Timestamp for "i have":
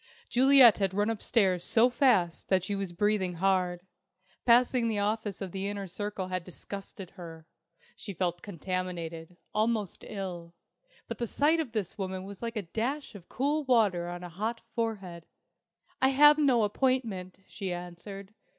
16.01-16.39